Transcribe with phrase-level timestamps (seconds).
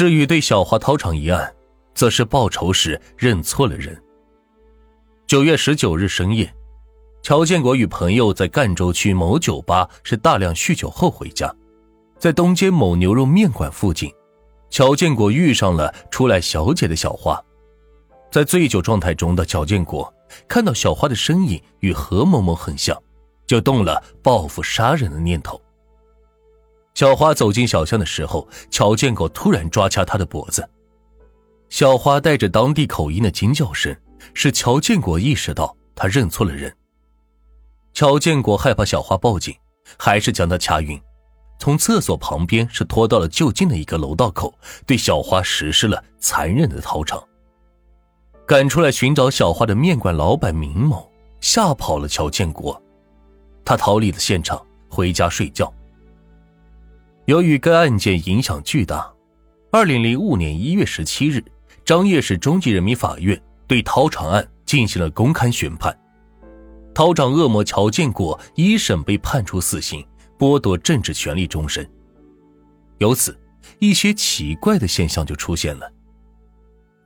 [0.00, 1.54] 至于对小花掏场一案，
[1.94, 4.02] 则是报仇时认错了人。
[5.26, 6.50] 九月十九日深夜，
[7.20, 11.54] 乔建国与朋友在赣州区某酒吧是大量酗酒后回家，
[12.18, 14.10] 在东街某牛肉面馆附近，
[14.70, 17.38] 乔建国遇上了出来小姐的小花。
[18.30, 20.10] 在醉酒状态中的乔建国
[20.48, 22.96] 看到小花的身影与何某某很像，
[23.46, 25.60] 就动了报复杀人的念头。
[26.94, 30.68] 小花走进小巷的时候，乔建国突然抓掐她的脖子。
[31.68, 33.96] 小花带着当地口音的惊叫声，
[34.34, 36.74] 使乔建国意识到他认错了人。
[37.94, 39.54] 乔建国害怕小花报警，
[39.96, 41.00] 还是将她掐晕，
[41.58, 44.52] 从厕所旁边是拖到了就近的一个楼道口，
[44.84, 47.22] 对小花实施了残忍的掏场。
[48.46, 51.08] 赶出来寻找小花的面馆老板明某
[51.40, 52.80] 吓跑了乔建国，
[53.64, 55.72] 他逃离了现场，回家睡觉。
[57.26, 59.12] 由于该案件影响巨大，
[59.70, 61.44] 二零零五年一月十七日，
[61.84, 65.96] 张掖市中级人民法院对掏场案进行了公开宣判。
[66.92, 70.04] 掏场恶魔乔建国一审被判处死刑，
[70.38, 71.88] 剥夺政治权利终身。
[72.98, 73.38] 由此，
[73.78, 75.90] 一些奇怪的现象就出现了。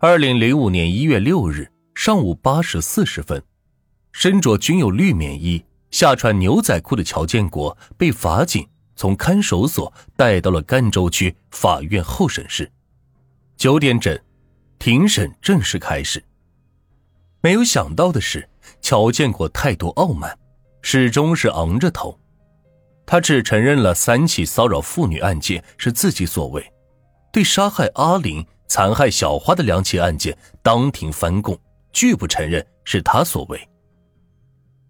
[0.00, 3.42] 二零零五年一月六日上午八时四十分，
[4.12, 8.66] 身着军有绿棉衣、下穿牛仔裤的乔建国被法警。
[8.96, 12.70] 从看守所带到了赣州区法院候审室，
[13.56, 14.18] 九点整，
[14.78, 16.24] 庭审正式开始。
[17.40, 18.48] 没有想到的是，
[18.80, 20.38] 乔建国态度傲慢，
[20.82, 22.18] 始终是昂着头。
[23.06, 26.72] 他只承认了三起骚扰妇女案件是自己所为，
[27.30, 31.58] 对杀害阿玲、残害小花的两起案件当庭翻供，
[31.92, 33.68] 拒不承认是他所为。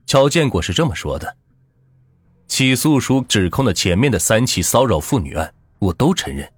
[0.07, 1.37] 乔建国是这么说的。
[2.47, 6.48] 起诉书指控的前面的三起骚扰妇女案，我都承认，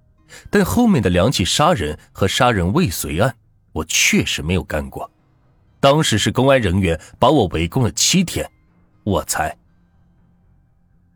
[0.49, 3.35] 但后面的两起杀人和杀人未遂案，
[3.71, 5.09] 我确实没有干过。
[5.79, 8.47] 当时是公安人员把我围攻了七天，
[9.03, 9.55] 我才。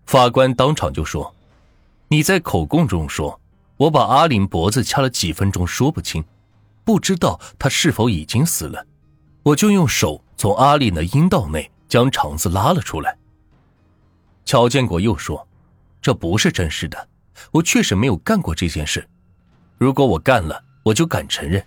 [0.06, 1.34] 法官当场就说
[2.10, 3.40] ：“你在口供中说，
[3.78, 6.24] 我把阿玲脖子掐了几分钟，说不清，
[6.84, 8.86] 不知道她是否已经死了，
[9.44, 13.16] 我就用手从阿玲的阴道内将肠子拉了出来。”
[14.52, 15.48] 乔建国又说
[16.04, 17.08] ：“这不是真实的，
[17.52, 19.08] 我确实没有干过这件事。
[19.78, 21.66] 如果我干了，我就敢承认。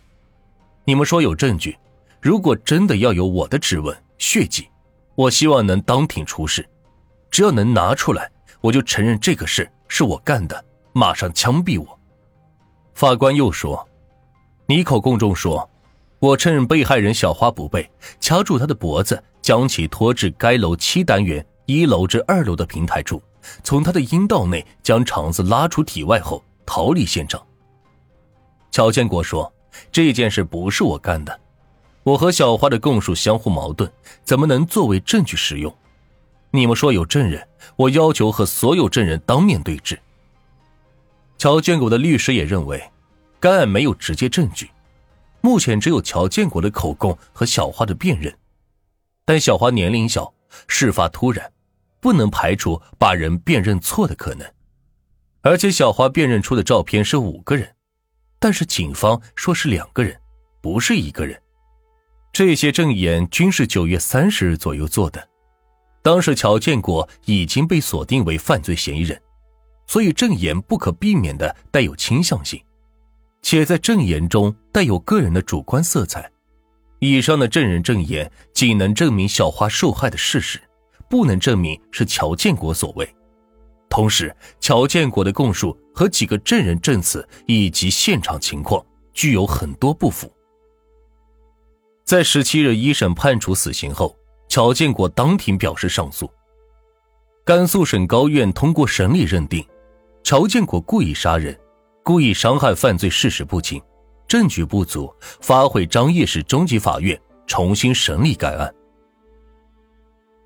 [0.84, 1.78] 你们说有证据，
[2.20, 4.68] 如果真的要有我的指纹、血迹，
[5.14, 6.68] 我希望能当庭出示。
[7.30, 8.30] 只要能拿出来，
[8.60, 10.62] 我就承认这个事是我干的，
[10.92, 11.98] 马上枪毙我。”
[12.92, 13.88] 法官又说
[14.68, 15.66] ：“你口供中说，
[16.18, 17.90] 我趁被害人小花不备，
[18.20, 23.22] 掐住她的脖子，将其拖至该楼七单元。”一楼至二楼的平台处，
[23.62, 27.44] 从他的阴道内将肠子拉出体外后逃离现场。
[28.70, 29.50] 乔建国说
[29.90, 31.40] ：“这件事不是我干的，
[32.02, 33.90] 我和小花的供述相互矛盾，
[34.24, 35.74] 怎么能作为证据使用？
[36.50, 39.98] 你们说有证人，我要求和所有证人当面对质。”
[41.38, 42.82] 乔建国的律师也认为，
[43.40, 44.70] 该案没有直接证据，
[45.40, 48.36] 目前只有乔建国的口供和小花的辨认，
[49.24, 50.32] 但小花年龄小，
[50.68, 51.50] 事发突然。
[52.04, 54.46] 不能排除把人辨认错的可能，
[55.40, 57.76] 而且小花辨认出的照片是五个人，
[58.38, 60.14] 但是警方说是两个人，
[60.60, 61.40] 不是一个人。
[62.30, 65.26] 这些证言均是九月三十日左右做的，
[66.02, 69.18] 当时乔建国已经被锁定为犯罪嫌疑人，
[69.86, 72.62] 所以证言不可避免的带有倾向性，
[73.40, 76.30] 且在证言中带有个人的主观色彩。
[76.98, 80.60] 以上的证人证言仅能证明小花受害的事实。
[81.08, 83.08] 不能证明是乔建国所为，
[83.88, 90.32] 同时，乔建国的供述和几个证人证词以及现场情况具有很多不符。
[92.04, 94.16] 在十七日一审判处死刑后，
[94.48, 96.30] 乔建国当庭表示上诉。
[97.44, 99.66] 甘肃省高院通过审理认定，
[100.22, 101.58] 乔建国故意杀人、
[102.02, 103.80] 故意伤害犯罪事实不清，
[104.26, 108.74] 证据不足，发回张掖市中级法院重新审理该案。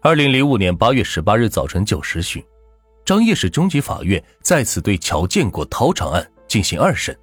[0.08, 2.42] 二零零五年八月十八日早晨九时许，
[3.04, 7.14] 张掖市中级法院再次对乔建国掏场案进行二审，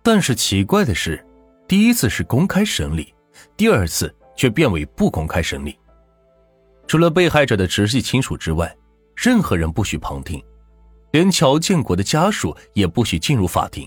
[0.00, 1.20] 但是奇怪的是，
[1.66, 3.12] 第一次是公开审理，
[3.56, 5.76] 第二次却变为不公开审理。
[6.86, 8.72] 除了被害者的直系亲属之外，
[9.16, 10.40] 任何人不许旁听，
[11.10, 13.84] 连乔建国的家属也不许进入法庭。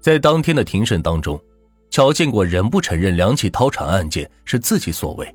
[0.00, 1.40] 在当天的庭审当中，
[1.88, 5.32] 乔建国仍不承认两起掏场案件是自己所为。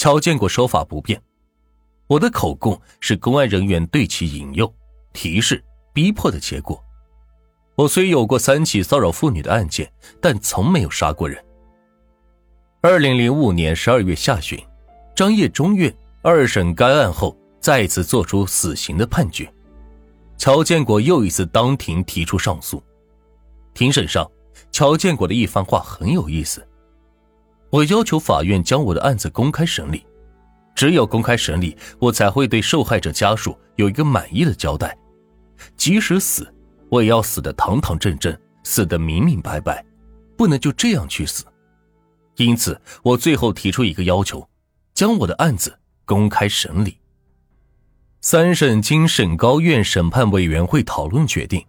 [0.00, 1.20] 乔建国说法不变，
[2.06, 4.74] 我的口供是公安人员对其引诱、
[5.12, 5.62] 提示、
[5.92, 6.82] 逼迫的结果。
[7.74, 11.38] 我虽有过三起骚扰妇女的案件，但从没有杀过人。
[12.80, 14.58] 二零零五年十二月下旬，
[15.14, 19.52] 张掖中院二审该案后，再次作出死刑的判决。
[20.38, 22.82] 乔建国又一次当庭提出上诉。
[23.74, 24.26] 庭审上，
[24.72, 26.66] 乔建国的一番话很有意思。
[27.70, 30.04] 我要求法院将我的案子公开审理，
[30.74, 34.96] 只有公开审理，我才会对受害者家属有一个满意的交代。
[35.76, 36.52] 即使死，
[36.88, 39.84] 我也要死得堂堂正正，死得明明白白，
[40.36, 41.44] 不能就这样去死。
[42.36, 44.48] 因此，我最后提出一个要求，
[44.92, 46.96] 将我的案子公开审理。
[48.20, 51.64] 三审经省高院审判委员会讨论决定，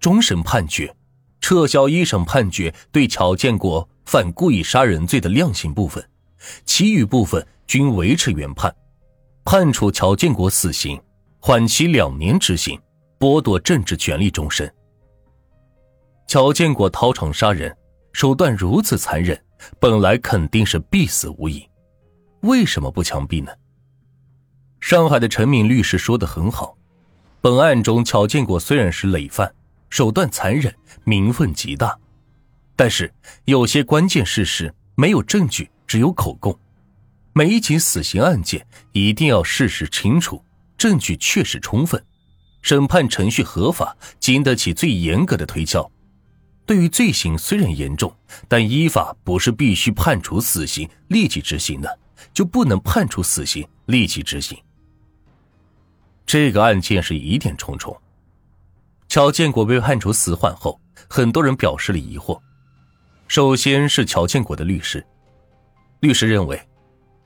[0.00, 0.94] 终审判决
[1.46, 6.04] 撤销一审判决对乔建国犯故意杀人罪的量刑部分，
[6.64, 8.74] 其余部分均维持原判，
[9.44, 11.00] 判处乔建国死刑，
[11.38, 12.76] 缓期两年执行，
[13.20, 14.68] 剥夺政治权利终身。
[16.26, 17.72] 乔建国掏场杀人，
[18.12, 19.40] 手段如此残忍。
[19.78, 21.64] 本来肯定是必死无疑，
[22.40, 23.52] 为什么不枪毙呢？
[24.80, 26.76] 上海的陈敏律师说的很好，
[27.40, 29.54] 本案中乔建国虽然是累犯，
[29.90, 30.74] 手段残忍，
[31.04, 31.98] 名分极大，
[32.74, 33.12] 但是
[33.44, 36.58] 有些关键事实没有证据，只有口供。
[37.32, 40.42] 每一起死刑案件一定要事实清楚，
[40.76, 42.02] 证据确实充分，
[42.62, 45.90] 审判程序合法，经得起最严格的推敲。
[46.64, 48.12] 对于罪行虽然严重，
[48.48, 51.98] 但依法不是必须判处死刑立即执行的，
[52.34, 54.58] 就不能判处死刑立即执行。
[56.26, 57.96] 这个案件是疑点重重。
[59.08, 62.40] 乔建国被判处死缓后，很多人表示了疑惑。
[63.28, 65.04] 首先是乔建国的律师，
[66.00, 66.60] 律师认为，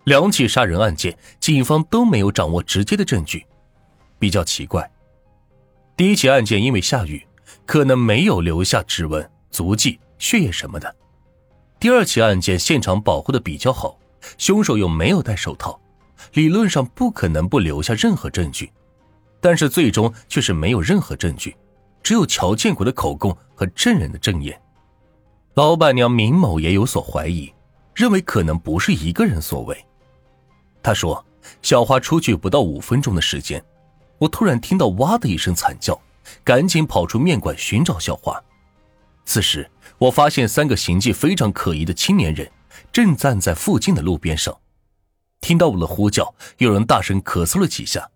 [0.04, 3.44] 两起杀人案件，警方都没有掌握直接的证据，
[4.18, 4.90] 比较奇怪。
[5.96, 7.26] 第一起案件因为下雨。
[7.66, 10.92] 可能没有留下指纹、足迹、血液什么的。
[11.78, 13.96] 第二起案件现场保护的比较好，
[14.38, 15.80] 凶手又没有戴手套，
[16.32, 18.72] 理论上不可能不留下任何证据。
[19.40, 21.56] 但是最终却是没有任何证据，
[22.02, 24.60] 只有乔建国的口供和证人的证言。
[25.54, 27.52] 老板娘明某也有所怀疑，
[27.94, 29.86] 认为可能不是一个人所为。
[30.82, 31.24] 她说
[31.62, 33.62] ：“小花出去不到五分钟的时间，
[34.18, 36.00] 我突然听到哇的一声惨叫。”
[36.44, 38.40] 赶紧跑出面馆寻找小花。
[39.24, 39.68] 此时，
[39.98, 42.48] 我发现三个行迹非常可疑的青年人
[42.92, 44.56] 正站在附近的路边上。
[45.40, 48.08] 听到我的呼叫，有人大声咳嗽了几下。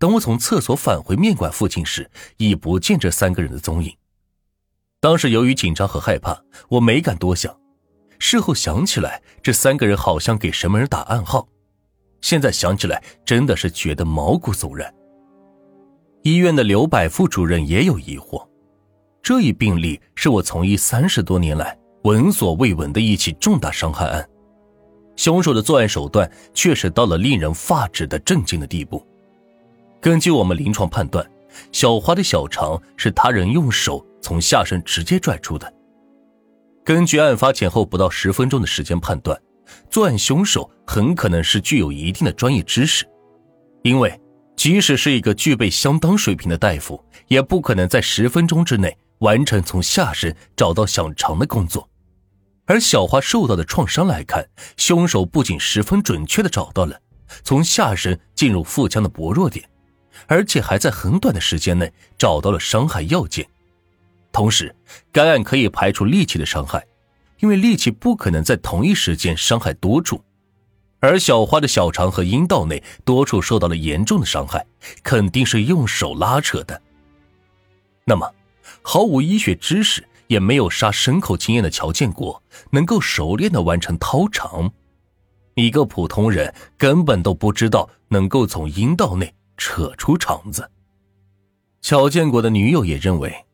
[0.00, 3.94] 等我从厕所返回面馆附近时，已不见这三个人的踪影。
[4.98, 7.54] 当时由于紧张和害怕，我没敢多想。
[8.18, 11.46] 事后想起来，这三个人好像给什么人打暗号。
[12.22, 14.90] 现在想起来，真的是觉得毛骨悚然。
[16.22, 18.48] 医院的刘百副主任也有疑惑，
[19.22, 24.26] 这一病例是我从医三十多年来闻所未闻的一起重大伤害案，
[25.16, 29.06] 凶手的作案手段确实到了令人发指的震惊的地步。
[30.00, 31.28] 根据我们临床判断，
[31.72, 35.72] 小花的小肠是他人用手从下身直接拽出的。
[36.84, 39.38] 根据案发前后不到十分钟的时间判断，
[39.90, 43.06] 作案凶手很可能是具有一定的专业知识，
[43.82, 44.20] 因为。
[44.56, 51.88] 即使是一个具备相当水平的大夫，也不可能在十分钟之内完成从下身找到小肠的工作。
[52.66, 57.00] 而小花受到的创伤来看，凶手不仅十分准确的找到了
[57.42, 59.66] 从下身进入腹腔的薄弱点，
[60.26, 63.46] 而且还在很短的时间内找到了伤害要件。
[64.32, 64.74] 同时，
[65.10, 66.86] 该案可以排除利器的伤害，
[67.40, 70.22] 因为利器不可能在同一时间伤害多处。
[71.00, 74.64] 而小花的小肠和阴道内多处受到了严重的伤害，
[75.02, 76.80] 肯定是用手拉扯的。
[78.04, 78.30] 那么，
[78.82, 84.70] 毫无医学知识也没有杀牲口经验的乔建国，能够熟练的完成掏肠？
[85.54, 90.68] 一个普通人根本都不知道能够从阴道内扯出肠子。
[91.82, 93.44] 乔建国的女友也认为，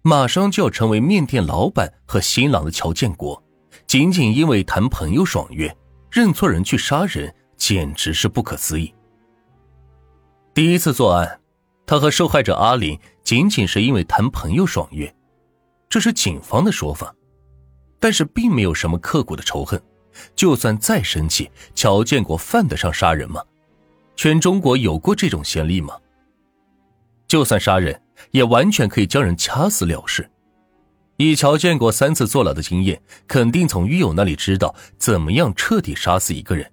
[0.00, 3.40] 马上就要成为面店老板和新郎的乔建国，
[3.86, 5.76] 仅仅因为谈朋友爽约。
[6.10, 8.92] 认错人去杀人，简直是不可思议。
[10.52, 11.40] 第一次作案，
[11.86, 15.14] 他和受害者阿林仅仅是因为谈朋友爽约，
[15.88, 17.14] 这是警方的说法，
[17.98, 19.82] 但是并没有什么刻骨的仇恨。
[20.36, 23.42] 就算再生气，乔建国犯得上杀人吗？
[24.22, 25.96] 全中国有过这种先例吗？
[27.26, 28.00] 就算杀人，
[28.30, 30.30] 也完全可以将人掐死了事。
[31.16, 36.70] 以乔建国三次坐牢的经验，肯定从狱友那里知道怎么样彻底杀死一个人。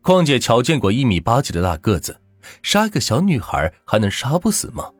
[0.00, 2.18] 况且乔建国一米八几的大个子，
[2.62, 4.90] 杀一个小女孩还能杀不死吗？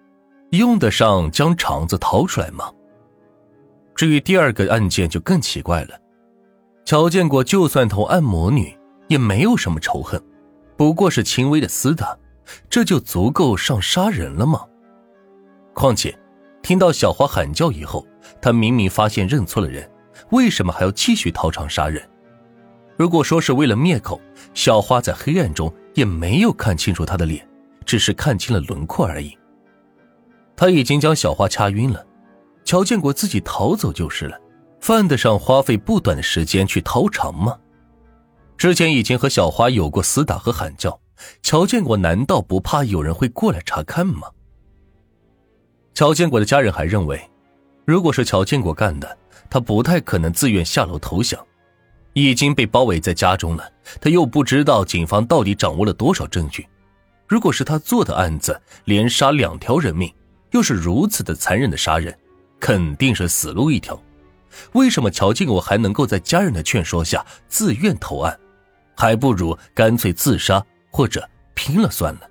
[0.51, 2.71] 用得上将肠子掏出来吗？
[3.95, 5.99] 至于第二个案件就更奇怪了，
[6.85, 8.77] 乔建国就算同按摩女
[9.07, 10.23] 也没有什么仇恨，
[10.79, 12.17] 不过是轻微的厮打，
[12.71, 14.65] 这就足够上杀人了吗？
[15.75, 16.17] 况且，
[16.63, 18.07] 听到小花喊叫以后，
[18.41, 19.91] 他明明发现认错了人，
[20.31, 22.09] 为什么还要继续掏肠杀人？
[22.97, 24.21] 如果说是为了灭口，
[24.55, 27.45] 小花在黑暗中也没有看清楚他的脸，
[27.85, 29.37] 只是看清了轮廓而已。
[30.55, 32.07] 他已经将小花掐晕了，
[32.65, 34.41] 乔建国自己逃走就是了，
[34.81, 37.59] 犯得上花费不短的时间去掏肠吗？
[38.59, 41.01] 之前已经和小花有过厮打和喊叫，
[41.43, 44.29] 乔建国难道不怕有人会过来查看吗？
[45.95, 47.21] 乔建国的家人还认为，
[47.85, 49.17] 如果是乔建国干的，
[49.49, 51.41] 他不太可能自愿下楼投降。
[52.15, 56.67] 已经被包围在家中了，他又不知道警方到底掌握了多少证据。
[57.29, 60.13] 如果是他做的案子，连杀两条人命。
[60.51, 62.19] 又是如此的残忍的杀人，
[62.59, 64.01] 肯定是死路一条。
[64.73, 68.37] 为什么乔建国还能够在家人的劝说下自愿投案？
[68.99, 71.25] 还不如干脆自杀或者
[71.55, 72.29] 拼了算了。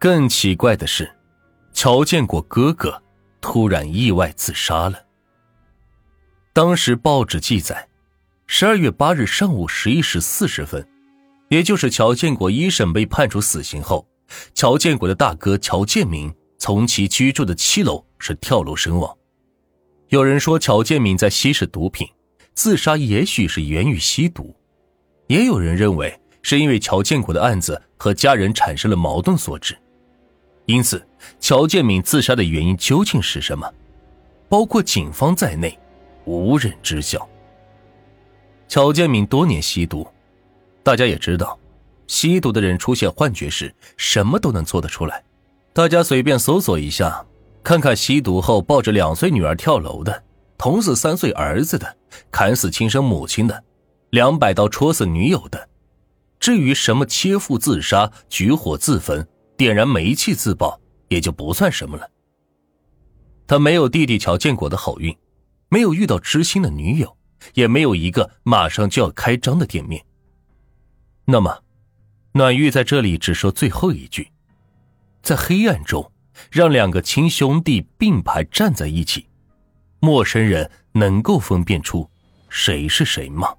[0.00, 1.08] 更奇怪的是，
[1.72, 3.00] 乔建国哥哥
[3.40, 5.00] 突然意外自杀了。
[6.52, 7.88] 当时报纸记载，
[8.48, 10.84] 十二月八日上午十一时四十分，
[11.50, 14.08] 也就是乔建国一审被判处死刑后，
[14.54, 16.34] 乔建国的大哥乔建明。
[16.56, 19.14] 从其居住的七楼是跳楼身亡。
[20.08, 22.08] 有人说乔建明在吸食毒品，
[22.54, 24.56] 自杀也许是源于吸毒；
[25.26, 29.76] 也有人认为是因为乔建国的案子和家人产生了矛盾所致。
[30.66, 31.06] 因此，
[31.40, 33.70] 乔建明自杀的原因究竟是什么？
[34.48, 35.78] 包括警方在内，
[36.24, 37.28] 无人知晓。
[38.66, 40.06] 乔建明多年吸毒，
[40.82, 41.58] 大家也知道，
[42.06, 45.22] 吸毒的人出现幻觉时，什么都能做得出来。
[45.72, 47.24] 大家随便搜索一下，
[47.62, 50.22] 看看吸毒后抱着两岁女儿跳楼的，
[50.56, 51.96] 捅死三岁儿子的，
[52.30, 53.62] 砍死亲生母亲的，
[54.14, 55.68] 两百刀戳死女友的。
[56.38, 62.08] 至于什么切腹自杀、举火自焚、点燃煤气自爆，也就不算什么了。
[63.48, 65.16] 他没有弟弟乔建国的好运，
[65.68, 67.16] 没有遇到知心的女友，
[67.54, 70.00] 也没有一个马上就要开张的店面。
[71.24, 71.64] 那么，
[72.34, 74.30] 暖玉在这里只说最后一句。
[75.24, 76.12] 在黑暗中，
[76.52, 79.26] 让两个亲兄弟并排站在一起，
[79.98, 82.08] 陌生人能够分辨出
[82.48, 83.52] 谁是谁吗？